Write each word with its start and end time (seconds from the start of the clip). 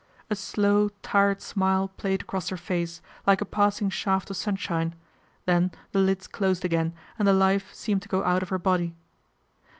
A 0.31 0.35
slow, 0.35 0.89
tired 1.03 1.43
smile 1.43 1.89
played 1.89 2.23
across 2.23 2.49
her 2.49 2.57
face, 2.57 3.03
like 3.27 3.39
a 3.39 3.45
passing 3.45 3.91
shaft 3.91 4.31
of 4.31 4.35
sunshine, 4.37 4.95
then 5.45 5.69
the 5.91 5.99
lids 5.99 6.25
closed 6.25 6.65
again 6.65 6.95
and 7.19 7.27
the 7.27 7.33
life 7.33 7.71
seemed 7.71 8.01
to 8.01 8.09
go 8.09 8.23
out 8.23 8.41
of 8.41 8.49
her 8.49 8.57
body. 8.57 8.95